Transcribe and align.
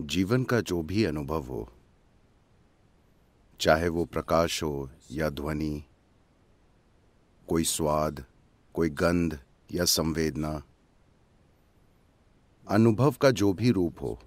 जीवन 0.00 0.44
का 0.44 0.60
जो 0.60 0.82
भी 0.82 1.04
अनुभव 1.04 1.44
हो, 1.44 1.72
चाहे 3.60 3.88
वो 3.88 4.04
प्रकाश 4.04 4.62
हो 4.62 4.90
या 5.10 5.30
ध्वनि, 5.30 5.84
कोई 7.48 7.64
स्वाद, 7.64 8.24
कोई 8.74 8.90
गंध 8.90 9.38
या 9.72 9.84
संवेदना, 9.84 10.62
अनुभव 12.68 13.12
का 13.12 13.30
जो 13.30 13.52
भी 13.52 13.70
रूप 13.70 14.02
हो, 14.02 14.18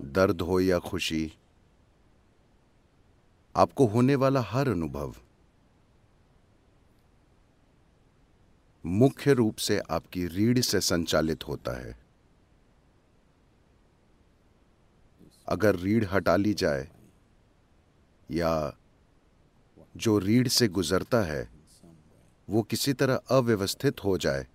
दर्द 0.00 0.40
हो 0.40 0.60
या 0.60 0.78
खुशी, 0.78 1.32
आपको 3.56 3.86
होने 3.86 4.14
वाला 4.14 4.40
हर 4.40 4.68
अनुभव 4.68 5.14
मुख्य 8.86 9.32
रूप 9.32 9.56
से 9.56 9.78
आपकी 9.78 10.26
रीढ़ 10.26 10.58
से 10.58 10.80
संचालित 10.80 11.48
होता 11.48 11.72
है। 11.80 12.03
अगर 15.48 15.76
रीढ़ 15.76 16.04
हटा 16.04 16.36
ली 16.36 16.54
जाए 16.54 16.88
या 18.30 18.76
जो 19.96 20.18
रीढ़ 20.18 20.48
से 20.48 20.68
गुजरता 20.68 21.22
है 21.22 21.48
वो 22.50 22.62
किसी 22.62 22.92
तरह 22.92 23.20
अव्यवस्थित 23.30 24.04
हो 24.04 24.18
जाए 24.18 24.46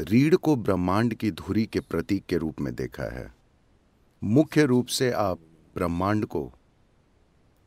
रीढ़ 0.00 0.34
को 0.34 0.56
ब्रह्मांड 0.56 1.14
की 1.14 1.30
धुरी 1.30 1.66
के 1.66 1.80
प्रतीक 1.80 2.26
के 2.26 2.36
रूप 2.36 2.60
में 2.60 2.74
देखा 2.74 3.04
है। 3.04 3.34
मुख्य 4.24 4.64
रूप 4.64 4.86
से 4.86 5.10
आप 5.10 5.38
ब्रह्मांड 5.74 6.26
को 6.26 6.52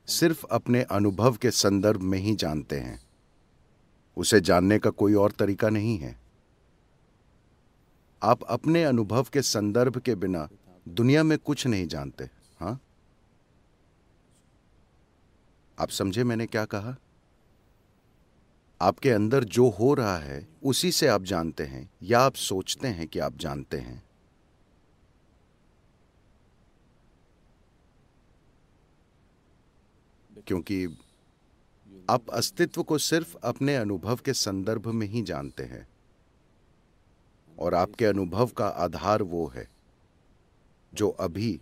सिर्फ़ 0.08 0.46
अपने 0.46 0.84
अनुभव 0.84 1.36
के 1.36 1.52
संदर्भ 1.52 2.02
में 2.02 2.20
ही 2.20 2.36
जानते 2.36 2.80
हैं। 2.80 3.04
उसे 4.18 4.42
जानने 4.42 4.80
का 4.80 4.90
कोई 4.90 5.14
और 5.14 5.32
तरीका 5.32 5.70
नहीं 5.70 5.98
है। 5.98 6.20
आप 8.24 8.44
अपने 8.44 8.84
अनुभव 8.84 9.24
के 9.34 9.42
संदर्भ 9.42 9.98
के 9.98 10.16
बिना 10.16 10.50
दुनिया 10.88 11.24
में 11.24 11.38
कुछ 11.38 11.68
नहीं 11.68 11.88
जानते 11.88 12.30
हाँ? 12.60 12.82
आप 15.80 15.90
समझे 15.90 16.24
मैंने 16.24 16.46
क्या 16.46 16.66
कहा? 16.66 16.96
आपके 18.82 19.10
अंदर 19.10 19.44
जो 19.44 19.70
हो 19.70 19.94
रहा 19.94 20.18
है, 20.18 20.48
उसी 20.64 20.92
से 20.92 21.08
आप 21.08 21.24
जानते 21.24 21.64
हैं, 21.64 21.90
या 22.04 22.20
आप 22.20 22.36
सोचते 22.36 22.88
हैं 22.88 23.08
कि 23.08 23.20
आप 23.20 23.38
जानते 23.38 23.78
हैं। 23.78 24.04
क्योंकि 30.48 30.98
आप 32.10 32.30
अस्तित्व 32.30 32.84
को 32.84 32.98
सिर्फ़ 32.98 33.36
अपने 33.44 33.76
अनुभव 33.76 34.20
के 34.26 34.34
संदर्भ 34.34 34.88
में 34.88 35.08
ही 35.08 35.22
जानते 35.22 35.64
हैं, 35.64 35.88
और 37.60 37.74
आपके 37.74 38.06
अनुभव 38.06 38.48
का 38.48 38.68
आधार 38.68 39.22
वो 39.22 39.48
है, 39.48 39.68
जो 40.94 41.10
अभी 41.10 41.60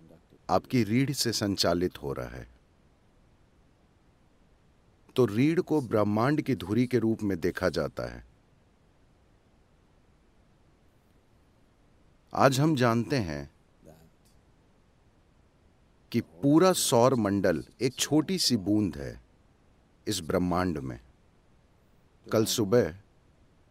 आपकी 0.50 0.84
रीढ़ 0.84 1.12
से 1.12 1.32
संचालित 1.32 2.04
हो 2.04 2.14
रहा 2.14 2.28
है। 2.28 2.55
तो 5.16 5.26
रीढ़ 5.26 5.60
को 5.62 5.82
ब्रह्मांड 5.82 6.42
की 6.42 6.56
धुरी 6.56 6.86
के 6.88 7.00
रूप 7.00 7.24
में 7.24 7.40
देखा 7.40 7.70
जाता 7.70 8.04
है। 8.14 8.24
आज 12.34 12.60
हम 12.60 12.76
जानते 12.76 13.16
हैं 13.18 13.50
कि 16.12 16.22
पूरा 16.22 16.72
सौर 16.74 17.16
मंडल 17.16 17.64
एक 17.82 17.96
छोटी 17.96 18.38
सी 18.40 18.58
बूंद 18.60 18.96
है 18.98 19.20
इस 20.08 20.20
ब्रह्मांड 20.22 20.78
में। 20.78 21.00
कल 22.28 22.46
सुबह 22.48 22.94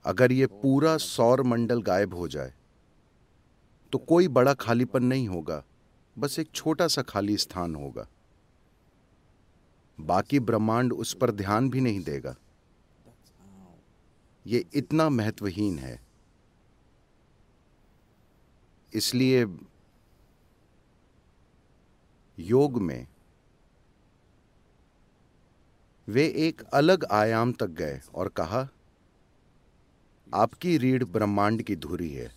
अगर 0.04 0.32
ये 0.32 0.46
पूरा 0.56 0.96
सौर 0.98 1.42
मंडल 1.42 1.82
गायब 1.82 2.14
हो 2.14 2.28
जाए 2.28 2.52
तो 3.92 3.98
कोई 4.00 4.28
बड़ा 4.30 4.54
खालीपन 4.54 5.04
नहीं 5.04 5.28
होगा, 5.28 5.62
बस 6.16 6.38
एक 6.38 6.48
छोटा 6.54 6.88
सा 6.88 7.02
खाली 7.02 7.36
स्थान 7.36 7.74
होगा। 7.74 8.06
बाकी 9.98 10.40
ब्रह्मांड 10.40 10.92
उस 10.92 11.14
पर 11.14 11.30
ध्यान 11.30 11.70
भी 11.70 11.80
नहीं 11.80 12.00
देगा। 12.00 12.36
ये 14.46 14.64
इतना 14.74 15.08
महत्वहीन 15.08 15.78
है। 15.78 16.00
इसलिए 18.94 19.46
योग 22.38 22.80
में 22.82 23.06
वे 26.08 26.26
एक 26.36 26.62
अलग 26.62 27.04
आयाम 27.04 27.52
तक 27.52 27.66
गए 27.66 28.00
और 28.14 28.28
कहा, 28.28 28.68
आपकी 30.34 30.76
रीढ़ 30.78 31.04
ब्रह्मांड 31.04 31.62
की 31.62 31.76
धुरी 31.76 32.10
है। 32.12 32.30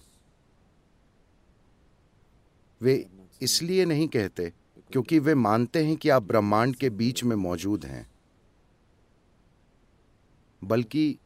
वे 2.81 3.09
इसलिए 3.41 3.85
नहीं 3.85 4.07
कहते 4.07 4.53
क्योंकि 4.91 5.19
वे 5.19 5.35
मानते 5.35 5.83
हैं 5.85 5.95
कि 5.95 6.09
आप 6.09 6.23
ब्रह्मांड 6.23 6.75
के 6.75 6.89
बीच 6.89 7.23
में 7.23 7.35
मौजूद 7.35 7.85
हैं। 7.85 8.05
बल्कि 10.61 11.17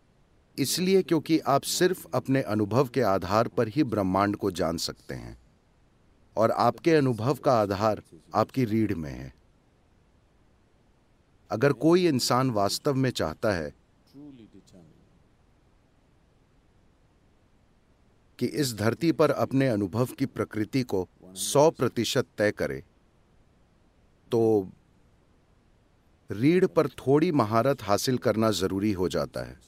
इसलिए 0.58 1.02
क्योंकि 1.04 1.40
आप 1.40 1.62
सिर्फ़ 1.64 2.06
अपने 2.14 2.42
अनुभव 2.42 2.88
के 2.88 3.02
आधार 3.02 3.48
पर 3.48 3.68
ही 3.68 3.84
ब्रह्मांड 3.84 4.36
को 4.36 4.52
जान 4.52 4.78
सकते 4.78 5.14
हैं, 5.14 5.38
और 6.36 6.52
आपके 6.52 6.96
अनुभव 6.96 7.34
का 7.36 7.54
आधार 7.54 8.02
आपकी 8.36 8.66
रीढ़ 8.66 8.94
में 8.94 9.12
है। 9.12 9.34
अगर 11.52 11.74
कोई 11.74 12.08
इंसान 12.08 12.50
वास्तव 12.52 12.96
में 12.96 13.10
चाहता 13.10 13.52
है 13.52 13.74
कि 18.40 18.46
इस 18.46 18.74
धरती 18.76 19.12
पर 19.12 19.32
अपने 19.32 19.68
अनुभव 19.68 20.06
की 20.20 20.26
प्रकृति 20.26 20.84
को 20.84 21.08
सौ 21.36 21.70
प्रतिशत 21.72 22.26
तय 22.38 22.52
करे 22.52 22.84
तो 24.32 24.70
रीढ़ 26.30 26.66
पर 26.66 26.88
थोड़ी 26.88 27.32
महारत 27.32 27.84
हासिल 27.84 28.18
करना 28.18 28.52
ज़रूरी 28.52 28.92
हो 28.92 29.10
जाता 29.10 29.44
है। 29.44 29.60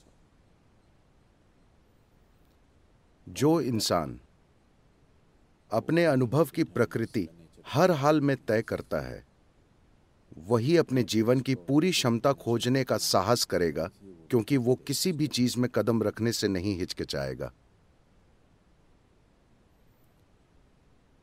जो 3.27 3.61
इंसान 3.61 4.19
अपने 5.71 6.05
अनुभव 6.05 6.45
की 6.45 6.63
प्रकृति 6.63 7.27
हर 7.67 7.91
हाल 7.91 8.21
में 8.21 8.35
तय 8.45 8.61
करता 8.61 8.99
है, 8.99 9.23
वही 10.37 10.77
अपने 10.77 11.03
जीवन 11.03 11.39
की 11.39 11.55
पूरी 11.55 11.91
क्षमता 11.91 12.33
खोजने 12.33 12.83
का 12.83 12.97
साहस 12.97 13.43
करेगा, 13.43 13.89
क्योंकि 14.29 14.57
वो 14.57 14.75
किसी 14.75 15.11
भी 15.11 15.27
चीज़ 15.27 15.59
में 15.59 15.69
कदम 15.69 16.03
रखने 16.03 16.31
से 16.31 16.47
नहीं 16.47 16.77
हिचकिचाएगा। 16.77 17.51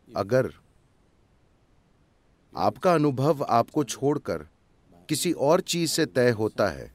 अगर 0.08 0.52
आपका 2.56 2.94
अनुभव 2.94 3.42
आपको 3.42 3.84
छोड़कर 3.84 4.46
किसी 5.08 5.32
और 5.32 5.60
चीज़ 5.60 5.90
से 5.90 6.06
तय 6.06 6.30
होता 6.30 6.68
है। 6.68 6.92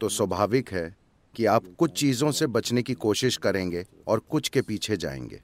तो 0.00 0.08
स्वाभाविक 0.08 0.72
है 0.72 0.96
कि 1.34 1.44
आप 1.44 1.64
कुछ 1.78 1.92
चीज़ों 1.92 2.30
से 2.30 2.46
बचने 2.46 2.82
की 2.82 2.94
कोशिश 2.94 3.36
करेंगे 3.36 3.84
और 4.06 4.18
कुछ 4.20 4.48
के 4.48 4.62
पीछे 4.62 4.96
जाएँगे। 4.96 5.40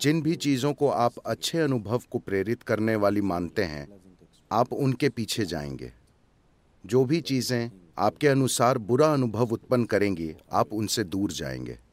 जिन 0.00 0.22
भी 0.22 0.34
चीज़ों 0.36 0.72
को 0.72 0.88
आप 0.88 1.18
अच्छे 1.18 1.58
अनुभव 1.58 2.02
को 2.10 2.18
प्रेरित 2.18 2.62
करने 2.62 2.96
वाली 2.96 3.20
मानते 3.20 3.64
हैं 3.64 3.88
आप 4.52 4.72
उनके 4.72 5.08
पीछे 5.08 5.44
जाएँगे। 5.44 5.92
जो 6.86 7.04
भी 7.04 7.20
चीज़ें 7.20 7.70
आपके 7.98 8.28
अनुसार 8.28 8.78
बुरा 8.78 9.12
अनुभव 9.12 9.52
उत्पन्न 9.52 9.84
करेंगी 9.84 10.34
आप 10.52 10.72
उनसे 10.72 11.04
दूर 11.04 11.32
जाएँगे। 11.32 11.85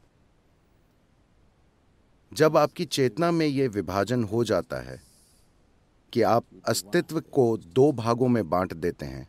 जब 2.32 2.56
आपकी 2.56 2.84
चेतना 2.84 3.30
में 3.30 3.46
यह 3.46 3.68
विभाजन 3.68 4.24
हो 4.24 4.44
जाता 4.44 4.80
है 4.80 5.00
कि 6.12 6.22
आप 6.22 6.44
अस्तित्व 6.68 7.20
को 7.20 7.56
दो 7.56 7.90
भागों 7.92 8.28
में 8.28 8.48
बांट 8.50 8.72
देते 8.74 9.06
हैं 9.06 9.28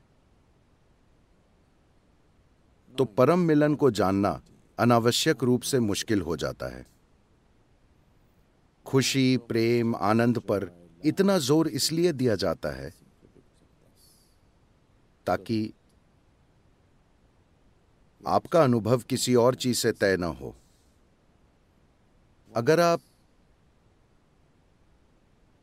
तो 2.93 3.05
परम 3.05 3.39
मिलन 3.39 3.75
को 3.75 3.91
जानना 3.91 4.41
अनावश्यक 4.77 5.43
रूप 5.43 5.61
से 5.61 5.79
मुश्किल 5.79 6.21
हो 6.21 6.35
जाता 6.37 6.67
है। 6.67 6.85
खुशी, 8.85 9.37
प्रेम, 9.37 9.95
आनंद 9.95 10.39
पर 10.39 10.69
इतना 11.05 11.37
ज़ोर 11.37 11.67
इसलिए 11.67 12.11
दिया 12.11 12.35
जाता 12.35 12.69
है 12.69 12.93
ताकि 15.25 15.73
आपका 18.23 18.63
अनुभव 18.63 19.01
किसी 19.09 19.35
और 19.35 19.55
चीज़ 19.55 19.77
से 19.77 19.91
तय 19.91 20.17
न 20.17 20.23
हो। 20.23 20.55
अगर 22.55 22.79
आप 22.79 23.01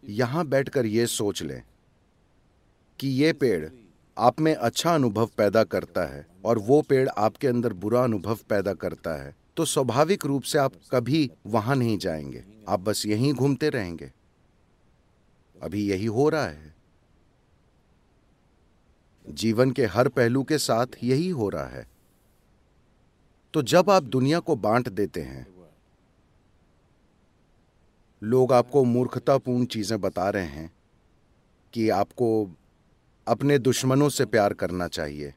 यहाँ 0.04 0.46
बैठकर 0.46 0.86
यह 0.86 1.06
सोच 1.06 1.42
लें 1.42 1.62
कि 3.00 3.08
यह 3.08 3.32
पेड़ 3.32 3.68
आप 4.18 4.40
में 4.40 4.54
अच्छा 4.54 4.94
अनुभव 4.94 5.26
पैदा 5.26 5.64
करता 5.64 6.04
है 6.04 6.26
और 6.44 6.58
वो 6.58 6.82
पेड़ 6.82 7.08
आपके 7.08 7.48
अंदर 7.48 7.72
बुरा 7.72 8.04
अनुभव 8.04 8.38
पैदा 8.48 8.74
करता 8.74 9.24
है 9.24 9.36
तो 9.56 9.64
स्वाभाविक 9.64 10.26
रूप 10.26 10.42
से 10.42 10.58
आप 10.58 10.72
कभी 10.90 11.30
वहाँ 11.46 11.76
नहीं 11.76 11.98
जाएँगे। 11.98 12.44
आप 12.68 12.80
बस 12.80 13.06
यहीं 13.06 13.34
घूमते 13.34 13.68
रहेंगे। 13.68 14.12
अभी 15.62 15.90
यही 15.90 16.06
हो 16.06 16.28
रहा 16.28 16.46
है। 16.46 16.74
जीवन 19.30 19.70
के 19.70 19.86
हर 19.86 20.08
पहलू 20.08 20.42
के 20.42 20.58
साथ 20.58 20.86
यही 21.02 21.28
हो 21.28 21.48
रहा 21.48 21.66
है। 21.66 21.86
तो 23.54 23.62
जब 23.62 23.90
आप 23.90 24.02
दुनिया 24.02 24.40
को 24.40 24.56
बांट 24.56 24.88
देते 24.88 25.20
हैं 25.20 25.51
लोग 28.22 28.52
आपको 28.52 28.84
मूर्खतापूर्ण 28.84 29.64
चीज़ें 29.64 30.00
बता 30.00 30.30
रहे 30.30 30.44
हैं 30.44 30.72
कि 31.72 31.88
आपको 31.88 32.50
अपने 33.26 33.58
दुश्मनों 33.58 34.08
से 34.08 34.24
प्यार 34.24 34.54
करना 34.54 34.88
चाहिए। 34.88 35.34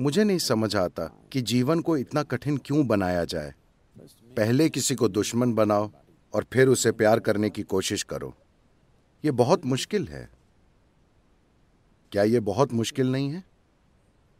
मुझे 0.00 0.24
नहीं 0.24 0.38
समझ 0.38 0.76
आता 0.76 1.04
कि 1.32 1.42
जीवन 1.42 1.80
को 1.80 1.96
इतना 1.96 2.22
कठिन 2.22 2.56
क्यों 2.56 2.86
बनाया 2.86 3.24
जाए। 3.24 3.54
पहले 4.36 4.68
किसी 4.68 4.94
को 4.94 5.08
दुश्मन 5.08 5.54
बनाओ 5.54 5.90
और 6.34 6.46
फिर 6.52 6.68
उसे 6.68 6.92
प्यार 6.92 7.20
करने 7.20 7.50
की 7.50 7.62
कोशिश 7.62 8.02
करो। 8.02 8.34
ये 9.24 9.30
बहुत 9.30 9.66
मुश्किल 9.66 10.08
है। 10.08 10.28
क्या 12.12 12.22
ये 12.22 12.40
बहुत 12.40 12.72
मुश्किल 12.72 13.12
नहीं 13.12 13.30
है? 13.30 13.44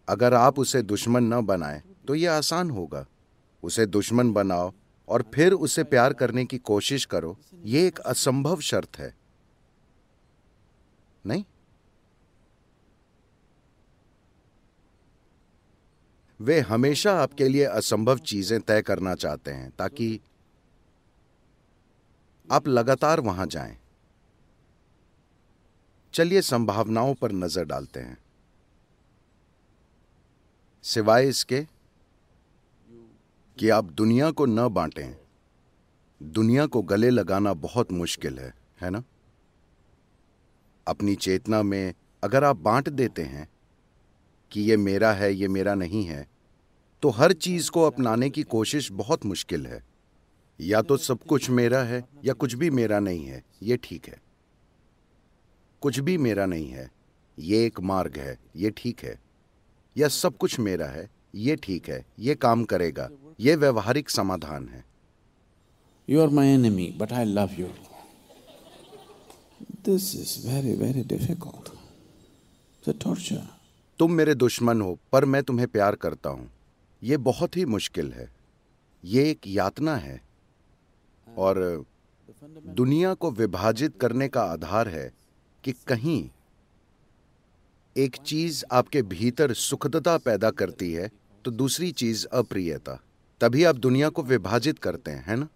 अगर 0.09 0.35
आप 0.35 0.59
उसे 0.59 0.83
दुश्मन 0.83 1.35
न 1.35 1.47
बनाए 1.47 1.83
तो 2.09 2.15
ये 2.15 2.27
आसान 2.27 2.71
होगा। 2.71 3.07
उसे 3.63 3.87
दुश्मन 3.87 4.33
बनाओ 4.33 4.73
और 5.11 5.25
फिर 5.35 5.53
उसे 5.53 5.85
प्यार 5.85 6.13
करने 6.13 6.45
की 6.45 6.59
कोशिश 6.59 7.05
करो। 7.05 7.37
यह 7.65 7.87
एक 7.87 7.99
असंभव 7.99 8.61
शर्त 8.61 8.99
है। 8.99 9.15
नहीं? 11.25 11.45
वे 16.41 16.59
हमेशा 16.61 17.13
आपके 17.23 17.49
लिए 17.49 17.65
असंभव 17.65 18.19
चीज़ें 18.19 18.61
तय 18.61 18.83
करना 18.83 19.15
चाहते 19.15 19.51
हैं 19.51 19.71
ताकि 19.71 20.21
आप 22.49 22.69
लगातार 22.69 23.21
वहाँ 23.21 23.47
जाएँ। 23.47 23.77
चलिए 26.15 26.43
संभावनाओं 26.43 27.15
पर 27.15 27.33
नज़र 27.33 27.65
डालते 27.65 28.01
हैं। 28.01 28.17
सिवाय 30.85 31.29
इसके 31.29 31.67
कि 33.61 33.69
आप 33.69 33.85
दुनिया 33.85 34.31
को 34.31 34.47
न 34.47 34.69
बांटें। 34.69 35.17
दुनिया 36.23 36.67
को 36.67 36.83
गले 36.83 37.11
लगाना 37.11 37.53
बहुत 37.55 37.93
मुश्किल 37.93 38.39
है 38.39 38.55
है 38.81 38.91
ना? 38.91 39.03
अपनी 40.87 41.15
चेतना 41.15 41.63
में 41.63 41.95
अगर 42.25 42.45
आप 42.45 42.57
बांट 42.57 42.89
देते 42.89 43.23
हैं 43.23 43.49
कि 44.53 44.63
ये 44.63 44.77
मेरा 44.77 45.13
है, 45.13 45.33
ये 45.35 45.49
मेरा 45.49 45.75
नहीं 45.75 46.05
है 46.05 46.27
तो 47.03 47.11
हर 47.11 47.33
चीज़ 47.33 47.71
को 47.71 47.83
अपनाने 47.83 48.31
की 48.31 48.43
कोशिश 48.43 48.91
बहुत 48.93 49.27
मुश्किल 49.27 49.67
है। 49.67 49.83
या 50.61 50.83
तो 50.83 50.97
सब 50.97 51.25
कुछ 51.25 51.51
मेरा 51.51 51.83
है, 51.83 52.09
या 52.25 52.33
कुछ 52.33 52.55
भी 52.55 52.71
मेरा 52.71 53.01
नहीं 53.01 53.25
है, 53.25 53.45
ये 53.63 53.77
ठीक 53.77 54.09
है। 54.09 54.21
कुछ 55.81 55.99
भी 55.99 56.19
मेरा 56.19 56.47
नहीं 56.47 56.69
है, 56.69 56.91
ये 57.39 57.65
एक 57.67 57.81
मार्ग 57.81 58.17
है, 58.17 58.39
ये 58.57 58.71
ठीक 58.71 59.05
है। 59.05 59.21
या 59.97 60.09
सब 60.09 60.37
कुछ 60.37 60.61
मेरा 60.61 60.87
है 60.87 61.20
ये 61.35 61.57
ठीक 61.57 61.89
है 61.89 62.07
ये 62.19 62.35
काम 62.35 62.65
करेगा 62.65 63.11
ये 63.41 63.57
व्यवहारिक 63.57 64.11
समाधान 64.11 64.69
है। 64.69 64.85
You 66.09 66.19
are 66.19 66.31
my 66.31 66.47
enemy, 66.47 66.87
but 66.99 67.13
I 67.13 67.25
love 67.25 67.53
you. 67.59 67.69
This 69.85 70.07
is 70.15 70.31
very, 70.45 70.75
very 70.75 71.03
difficult. 71.03 71.71
It's 72.87 73.33
तुम 73.99 74.13
मेरे 74.13 74.35
दुश्मन 74.35 74.81
हो 74.81 74.99
पर 75.13 75.25
मैं 75.25 75.43
तुम्हें 75.43 75.69
प्यार 75.69 75.95
करता 75.95 76.31
हूँ। 76.31 76.51
यह 77.03 77.19
बहुत 77.19 77.57
ही 77.57 77.65
मुश्किल 77.65 78.13
है। 78.13 78.29
ये 79.05 79.31
एक 79.31 79.41
यातना 79.47 79.97
है। 79.97 80.21
और 81.29 81.85
दुनिया 82.67 83.15
को 83.15 83.31
विभाजित 83.31 83.97
करने 84.01 84.29
का 84.29 84.43
आधार 84.43 84.89
है 84.89 85.13
कि 85.65 85.73
कहीं 85.73 86.31
एक 87.97 88.17
चीज़ 88.17 88.65
आपके 88.73 89.03
भीतर 89.03 89.53
सुखदता 89.53 90.17
पैदा 90.19 90.51
करती 90.51 90.93
है 90.93 91.11
तो 91.45 91.51
दूसरी 91.51 91.91
चीज़ 91.93 92.27
अप्रियता 92.29 92.99
तभी 93.41 93.65
आप 93.65 93.77
दुनिया 93.77 94.09
को 94.09 94.23
विभाजित 94.23 94.79
करते 94.79 95.11
हैं, 95.11 95.25
है 95.27 95.37
ना? 95.37 95.49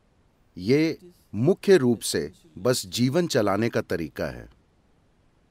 ये 0.56 0.98
मुख्य 1.32 1.76
रूप 1.76 2.00
से 2.00 2.31
बस 2.58 2.84
जीवन 2.86 3.26
चलाने 3.26 3.69
का 3.69 3.81
तरीका 3.81 4.26
है। 4.26 4.46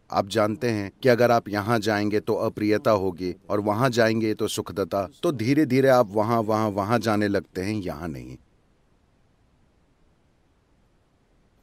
आप 0.09 0.27
जानते 0.27 0.69
हैं 0.69 0.91
कि 1.03 1.09
अगर 1.09 1.31
आप 1.31 1.49
यहाँ 1.49 1.79
जाएँगे 1.79 2.19
तो 2.19 2.33
अप्रियता 2.35 2.91
होगी 2.93 3.33
और 3.49 3.59
वहाँ 3.59 3.89
जाएँगे 3.89 4.33
तो 4.33 4.47
सुखदता 4.47 5.07
तो 5.23 5.31
धीरे 5.31 5.65
धीरे 5.65 5.89
आप 5.89 6.11
वहाँ 6.11 6.39
वहाँ 6.41 6.69
वहाँ 6.69 6.99
जाने 6.99 7.27
लगते 7.27 7.61
हैं, 7.61 7.73
यहाँ 7.73 8.07
नहीं। 8.07 8.37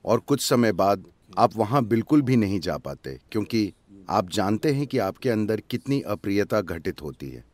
और 0.05 0.21
कुछ 0.21 0.49
समय 0.49 0.73
बाद 0.73 1.05
आप 1.39 1.57
वहाँ 1.57 1.85
बिल्कुल 1.85 2.23
भी 2.23 2.37
नहीं 2.37 2.61
जा 2.61 2.77
पाते, 2.79 3.19
क्योंकि 3.33 3.73
आप 4.11 4.31
जानते 4.31 4.73
हैं 4.73 4.87
कि 4.87 4.99
आपके 4.99 5.31
अंदर 5.31 5.61
कितनी 5.61 6.01
अप्रियता 6.03 6.61
घटित 6.61 7.03
होती 7.03 7.31
है। 7.31 7.45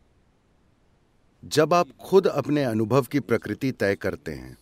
जब 1.42 1.74
आप 1.74 1.88
खुद 2.00 2.26
अपने 2.26 2.62
अनुभव 2.64 3.02
की 3.02 3.20
प्रकृति 3.20 3.70
तय 3.72 3.94
करते 3.94 4.32
हैं, 4.32 4.56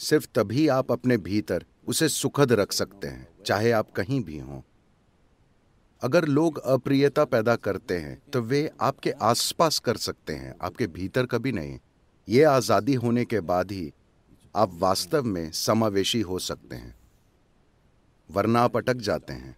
सिर्फ़ 0.00 0.26
तभी 0.34 0.66
आप 0.68 0.92
अपने 0.92 1.16
भीतर 1.18 1.64
उसे 1.86 2.08
सुखद 2.08 2.52
रख 2.52 2.72
सकते 2.72 3.08
हैं, 3.08 3.26
चाहे 3.46 3.70
आप 3.72 3.90
कहीं 3.90 4.22
भी 4.24 4.38
हों। 4.38 4.60
अगर 6.02 6.24
लोग 6.26 6.58
अप्रियता 6.66 7.24
पैदा 7.24 7.56
करते 7.58 7.96
हैं 7.96 8.20
तो 8.30 8.42
वे 8.42 8.70
आपके 8.80 9.10
आसपास 9.10 9.78
कर 9.78 9.96
सकते 9.98 10.32
हैं, 10.32 10.54
आपके 10.62 10.86
भीतर 10.88 11.26
कभी 11.26 11.52
नहीं। 11.52 11.78
ये 12.28 12.42
आज़ादी 12.44 12.94
होने 12.96 13.24
के 13.24 13.40
बाद 13.42 13.72
ही 13.72 13.92
आप 14.54 14.78
वास्तव 14.78 15.22
में 15.24 15.50
समावेशी 15.52 16.20
हो 16.22 16.38
सकते 16.40 16.76
हैं, 16.76 16.94
वरना 18.30 18.60
आप 18.60 18.76
अटक 18.76 18.96
जाते 18.98 19.32
हैं। 19.32 19.56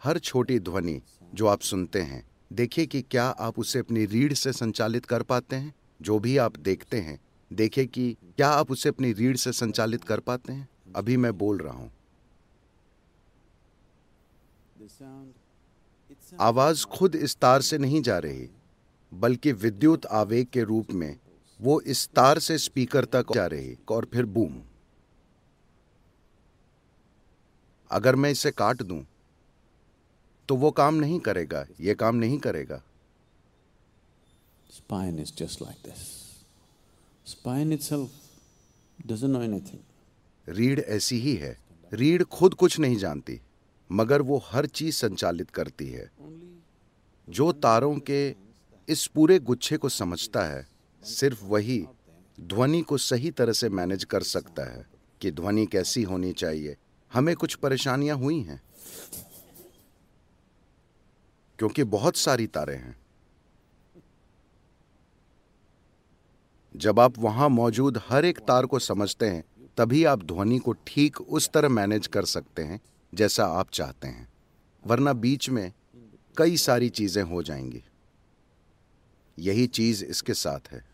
हर 0.00 0.18
छोटी 0.20 0.58
ध्वनि 0.60 1.00
जो 1.34 1.46
आप 1.46 1.60
सुनते 1.62 2.00
हैं 2.02 2.24
देखिए 2.52 2.86
कि 2.86 3.02
क्या 3.02 3.24
आप 3.24 3.58
उसे 3.58 3.78
अपनी 3.78 4.04
रीढ़ 4.06 4.32
से 4.32 4.52
संचालित 4.52 5.06
कर 5.06 5.22
पाते 5.22 5.56
हैं? 5.56 5.74
जो 6.02 6.18
भी 6.18 6.36
आप 6.36 6.56
देखते 6.56 7.00
हैं, 7.00 7.18
देखिए 7.52 7.86
कि 7.86 8.16
क्या 8.36 8.48
आप 8.48 8.70
उसे 8.70 8.88
अपनी 8.88 9.12
रीढ़ 9.12 9.36
से 9.36 9.52
संचालित 9.52 10.04
कर 10.04 10.20
पाते 10.20 10.52
हैं? 10.52 10.68
अभी 10.96 11.16
मैं 11.16 11.38
बोल 11.38 11.58
रहा 11.58 11.74
हूँ। 11.74 11.92
आवाज़ 16.40 16.84
खुद 16.86 17.14
इस 17.14 17.36
तार 17.36 17.62
से 17.62 17.78
नहीं 17.78 18.02
जा 18.02 18.18
रही, 18.18 18.48
बल्कि 19.14 19.52
विद्युत 19.52 20.06
आवेग 20.06 20.46
के 20.46 20.62
रूप 20.62 20.92
में 20.92 21.16
वो 21.60 21.80
इस 21.80 22.08
तार 22.08 22.38
से 22.38 22.58
स्पीकर 22.58 23.04
तक 23.04 23.32
जा 23.34 23.46
रही 23.46 23.76
और 23.90 24.08
फिर 24.12 24.24
बूम। 24.26 24.60
अगर 27.90 28.16
मैं 28.16 28.30
इसे 28.30 28.50
काट 28.50 28.82
दूँ 28.82 29.04
तो 30.48 30.56
वो 30.56 30.70
काम 30.70 30.94
नहीं 30.94 31.20
करेगा 31.20 31.66
ये 31.80 31.94
काम 31.94 32.16
नहीं 32.16 32.38
करेगा। 32.38 32.82
Spine 34.70 35.20
is 35.24 35.30
just 35.32 35.58
like 35.58 35.80
this. 35.86 36.02
Spine 37.26 37.78
itself 37.78 38.08
doesn't 39.06 39.32
know 39.34 39.44
anything. 39.48 39.80
रीढ़ 40.48 40.80
ऐसी 40.80 41.18
ही 41.18 41.34
है। 41.34 41.58
रीढ़ 41.92 42.22
खुद 42.22 42.54
कुछ 42.54 42.78
नहीं 42.78 42.96
जानती 42.96 43.40
मगर 43.92 44.22
वो 44.22 44.42
हर 44.46 44.66
चीज़ 44.66 44.96
संचालित 44.96 45.50
करती 45.50 45.88
है। 45.88 46.10
जो 47.28 47.52
तारों 47.52 47.98
के 47.98 48.34
इस 48.88 49.06
पूरे 49.06 49.38
गुच्छे 49.38 49.76
को 49.76 49.88
समझता 49.88 50.44
है 50.44 50.66
सिर्फ़ 51.02 51.44
वही 51.44 51.86
ध्वनि 52.40 52.82
को 52.82 52.96
सही 52.98 53.30
तरह 53.30 53.52
से 53.52 53.68
मैनेज 53.68 54.04
कर 54.04 54.22
सकता 54.22 54.72
है 54.72 54.86
कि 55.20 55.30
ध्वनि 55.30 55.66
कैसी 55.66 56.02
होनी 56.02 56.32
चाहिए। 56.32 56.76
हमें 57.12 57.36
कुछ 57.36 57.54
परेशानियाँ 57.54 58.16
हुई 58.16 58.40
हैं? 58.40 58.62
क्योंकि 61.58 61.84
बहुत 61.84 62.16
सारी 62.16 62.46
तारें 62.46 62.76
हैं। 62.76 62.96
जब 66.74 67.00
आप 67.00 67.18
वहाँ 67.18 67.48
मौजूद 67.48 68.02
हर 68.08 68.24
एक 68.24 68.38
तार 68.38 68.66
को 68.66 68.78
समझते 68.78 69.26
हैं, 69.26 69.44
तभी 69.76 70.04
आप 70.04 70.22
ध्वनि 70.22 70.58
को 70.58 70.72
ठीक 70.86 71.20
उस 71.20 71.48
तरह 71.48 71.68
मैनेज 71.68 72.06
कर 72.06 72.24
सकते 72.24 72.62
हैं, 72.62 72.80
जैसा 73.12 73.46
आप 73.46 73.70
चाहते 73.70 74.08
हैं। 74.08 74.28
वरना 74.86 75.12
बीच 75.12 75.50
में 75.50 75.72
कई 76.36 76.56
सारी 76.56 76.88
चीज़ें 76.88 77.22
हो 77.22 77.42
जाएँगी। 77.42 77.82
यही 79.38 79.66
चीज़ 79.66 80.04
इसके 80.04 80.34
साथ 80.34 80.72
है। 80.72 80.84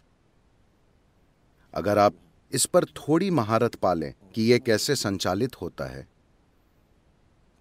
अगर 1.75 1.99
आप 1.99 2.15
इस 2.53 2.65
पर 2.67 2.85
थोड़ी 2.85 3.31
महारत 3.31 3.75
पालें 3.75 4.13
कि 4.35 4.43
यह 4.43 4.59
कैसे 4.59 4.97
संचालित 4.97 5.61
होता 5.61 5.85
है 5.85 6.07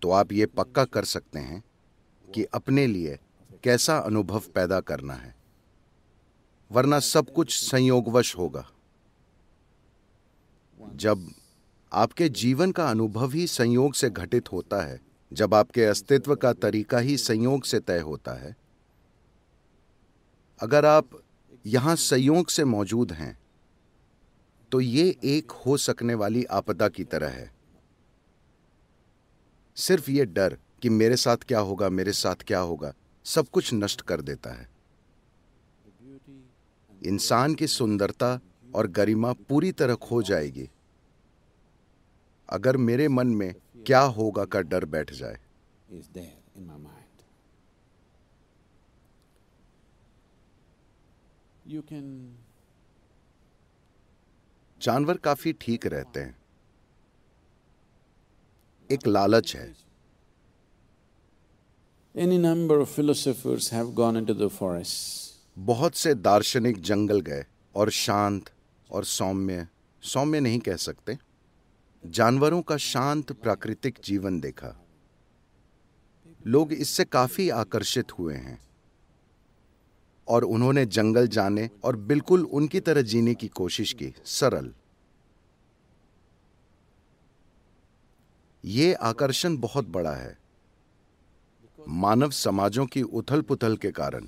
तो 0.01 0.11
आप 0.11 0.31
ये 0.33 0.45
पक्का 0.45 0.85
कर 0.85 1.05
सकते 1.05 1.39
हैं 1.39 1.63
कि 2.33 2.43
अपने 2.53 2.85
लिए 2.87 3.17
कैसा 3.63 3.97
अनुभव 3.97 4.43
पैदा 4.55 4.79
करना 4.81 5.13
है, 5.13 5.35
वरना 6.71 6.99
सब 6.99 7.33
कुछ 7.33 7.55
संयोगवश 7.55 8.35
होगा। 8.37 8.65
जब 10.95 11.27
आपके 11.91 12.29
जीवन 12.31 12.71
का 12.71 12.89
अनुभव 12.89 13.31
ही 13.31 13.45
संयोग 13.47 13.93
से 13.93 14.09
घटित 14.09 14.51
होता 14.51 14.81
है, 14.81 14.99
जब 15.31 15.53
आपके 15.53 15.85
अस्तित्व 15.85 16.35
का 16.35 16.53
तरीका 16.53 16.99
ही 16.99 17.17
संयोग 17.17 17.63
से 17.63 17.79
तय 17.79 17.99
होता 17.99 18.33
है, 18.33 18.55
अगर 20.59 20.85
आप 20.85 21.21
यहाँ 21.65 21.95
संयोग 21.95 22.49
से 22.49 22.63
मौजूद 22.65 23.11
हैं 23.11 23.37
तो 24.71 24.79
ये 24.81 25.15
एक 25.23 25.51
हो 25.65 25.75
सकने 25.77 26.13
वाली 26.13 26.43
आपदा 26.51 26.87
की 26.89 27.03
तरह 27.03 27.29
है। 27.29 27.49
सिर्फ़ 29.77 30.09
ये 30.11 30.25
डर 30.25 30.57
कि 30.81 30.89
मेरे 30.89 31.15
साथ 31.17 31.37
क्या 31.37 31.59
होगा, 31.59 31.89
मेरे 31.89 32.11
साथ 32.11 32.35
क्या 32.35 32.59
होगा, 32.59 32.93
सब 33.25 33.49
कुछ 33.49 33.73
नष्ट 33.73 34.01
कर 34.01 34.21
देता 34.21 34.49
है। 34.53 34.69
इंसान 37.05 37.55
की 37.55 37.67
सुंदरता 37.67 38.39
और 38.75 38.87
गरिमा 38.87 39.33
पूरी 39.33 39.71
तरह 39.71 39.95
खो 39.95 40.21
जाएगी। 40.23 40.69
अगर 42.49 42.77
मेरे 42.77 43.07
मन 43.07 43.27
में 43.27 43.55
क्या 43.85 44.01
होगा 44.01 44.45
का 44.45 44.61
डर 44.61 44.85
बैठ 44.85 45.11
जाए। 45.13 45.39
जानवर 54.81 55.17
काफ़ी 55.17 55.53
ठीक 55.53 55.85
रहते 55.85 56.19
हैं। 56.19 56.41
एक 58.91 59.07
लालच 59.07 59.55
है। 59.55 59.90
Any 62.17 62.37
number 62.43 62.77
of 62.81 62.87
philosophers 62.99 63.73
have 63.73 63.85
gone 63.85 64.13
into 64.13 64.33
the 64.33 64.49
forests. 64.49 65.29
बहुत 65.57 65.95
से 65.95 66.13
दार्शनिक 66.13 66.81
जंगल 66.81 67.21
गए 67.21 67.45
और 67.75 67.89
शांत 67.89 68.49
और 68.91 69.05
सौम्य 69.05 69.67
सौम्य 70.01 70.39
नहीं 70.39 70.59
कह 70.59 70.75
सकते। 70.75 71.17
जानवरों 72.05 72.61
का 72.61 72.77
शांत 72.77 73.31
प्राकृतिक 73.31 73.99
जीवन 74.05 74.39
देखा। 74.39 74.85
लोग 76.47 76.73
इससे 76.73 77.05
काफ़ी 77.05 77.49
आकर्षित 77.49 78.11
हुए 78.19 78.35
हैं। 78.35 78.59
और 80.27 80.43
उन्होंने 80.43 80.85
जंगल 80.85 81.27
जाने 81.27 81.69
और 81.83 81.95
बिल्कुल 81.95 82.45
उनकी 82.45 82.79
तरह 82.79 83.01
जीने 83.01 83.35
की 83.35 83.47
कोशिश 83.47 83.93
की, 83.93 84.13
सरल। 84.25 84.73
ये 88.65 88.93
आकर्षण 88.93 89.57
बहुत 89.57 89.87
बड़ा 89.87 90.13
है। 90.13 90.40
मानव 91.87 92.31
समाजों 92.31 92.85
की 92.85 93.01
उथल 93.01 93.41
पुथल 93.41 93.77
के 93.77 93.91
कारण। 93.91 94.27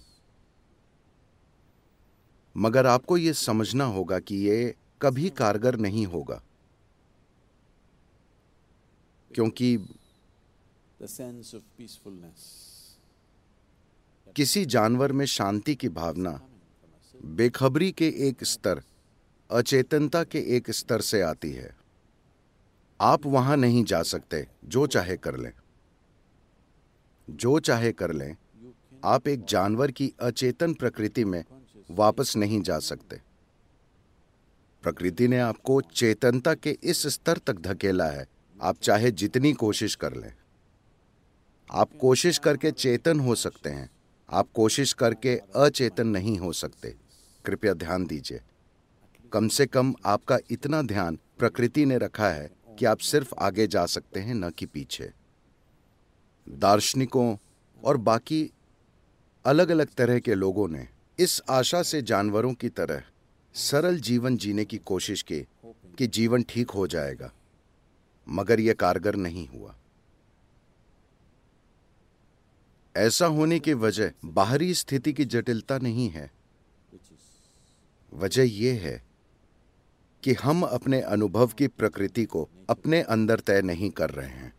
मगर 2.57 2.85
आपको 2.85 3.17
यह 3.17 3.33
समझना 3.33 3.85
होगा 3.85 4.19
कि 4.19 4.35
यह 4.35 4.73
कभी 5.01 5.29
कारगर 5.29 5.75
नहीं 5.75 6.05
होगा। 6.05 6.43
क्योंकि. 9.35 9.77
किसी 14.35 14.65
जानवर 14.65 15.11
में 15.11 15.25
शांति 15.25 15.75
की 15.75 15.89
भावना 15.89 16.41
बेखबरी 17.25 17.91
के 17.91 18.07
एक 18.07 18.43
स्तर 18.43 18.81
अचेतनता 19.51 20.23
के 20.23 20.39
एक 20.39 20.71
स्तर 20.71 21.01
से 21.01 21.21
आती 21.21 21.51
है। 21.51 21.75
आप 23.01 23.25
वहाँ 23.25 23.57
नहीं 23.57 23.83
जा 23.83 24.03
सकते 24.03 24.47
जो 24.65 24.87
चाहे 24.87 25.17
कर 25.17 25.37
लें। 25.37 25.53
जो 27.33 27.59
चाहे 27.59 27.91
कर 27.91 28.13
लें, 28.13 28.35
आप 29.03 29.27
एक 29.27 29.45
जानवर 29.45 29.91
की 29.91 30.13
अचेतन 30.21 30.73
प्रकृति 30.73 31.25
में 31.25 31.43
वापस 31.91 32.37
नहीं 32.37 32.61
जा 32.61 32.79
सकते। 32.79 33.21
प्रकृति 34.83 35.27
ने 35.27 35.39
आपको 35.39 35.81
चेतनता 35.81 36.53
के 36.53 36.77
इस 36.83 37.07
स्तर 37.07 37.37
तक 37.37 37.59
धकेला 37.59 38.05
है। 38.05 38.25
आप 38.61 38.77
चाहे 38.77 39.11
जितनी 39.11 39.53
कोशिश 39.53 39.95
कर 39.95 40.13
लें। 40.13 40.33
आप 41.71 41.89
कोशिश 42.01 42.37
करके 42.37 42.71
चेतन 42.71 43.19
हो 43.19 43.35
सकते 43.35 43.69
हैं। 43.69 43.89
आप 44.29 44.47
कोशिश 44.53 44.93
करके 44.93 45.41
अचेतन 45.55 46.07
नहीं 46.07 46.37
हो 46.37 46.53
सकते। 46.53 46.95
कृपया 47.45 47.73
ध्यान 47.73 48.05
दीजिए। 48.05 48.41
कम 49.33 49.47
से 49.47 49.65
कम 49.65 49.95
आपका 50.05 50.39
इतना 50.49 50.81
ध्यान 50.81 51.19
प्रकृति 51.37 51.85
ने 51.85 51.97
रखा 51.97 52.29
है 52.29 52.49
कि 52.79 52.85
आप 52.85 52.97
सिर्फ़ 52.97 53.33
आगे 53.39 53.67
जा 53.67 53.85
सकते 53.85 54.19
हैं, 54.19 54.35
न 54.35 54.49
कि 54.49 54.65
पीछे। 54.65 55.22
दार्शनिकों 56.47 57.37
और 57.83 57.97
बाकी 57.97 58.49
अलग 59.45 59.69
अलग 59.69 59.93
तरह 59.93 60.19
के 60.19 60.35
लोगों 60.35 60.67
ने 60.67 60.87
इस 61.19 61.41
आशा 61.49 61.83
से 61.83 62.01
जानवरों 62.01 62.53
की 62.53 62.69
तरह 62.69 63.03
सरल 63.55 63.99
जीवन 63.99 64.37
जीने 64.37 64.65
की 64.65 64.77
कोशिश 64.77 65.21
की 65.21 65.41
कि 65.97 66.07
जीवन 66.07 66.43
ठीक 66.43 66.71
हो 66.71 66.87
जाएगा, 66.87 67.31
मगर 68.29 68.59
यह 68.59 68.73
कारगर 68.73 69.15
नहीं 69.15 69.47
हुआ। 69.47 69.75
ऐसा 72.95 73.25
होने 73.25 73.59
की 73.59 73.73
वजह 73.73 74.11
बाहरी 74.25 74.73
स्थिति 74.73 75.13
की 75.13 75.25
जटिलता 75.25 75.77
नहीं 75.77 76.09
है। 76.09 76.31
वजह 78.13 78.43
यह 78.43 78.81
है 78.81 79.03
कि 80.23 80.33
हम 80.33 80.63
अपने 80.63 81.01
अनुभव 81.01 81.47
की 81.47 81.67
प्रकृति 81.67 82.25
को 82.25 82.49
अपने 82.69 83.01
अंदर 83.01 83.39
तय 83.39 83.61
नहीं 83.61 83.89
कर 83.89 84.09
रहे 84.09 84.29
हैं। 84.29 84.53